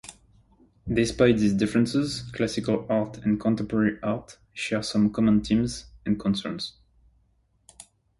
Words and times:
Despite 0.91 1.37
these 1.37 1.53
differences, 1.53 2.23
Classical 2.33 2.87
art 2.89 3.19
and 3.19 3.39
Contemporary 3.39 3.99
art 4.01 4.39
share 4.51 4.81
some 4.81 5.13
common 5.13 5.43
themes 5.43 5.85
and 6.07 6.19
concerns. 6.19 6.73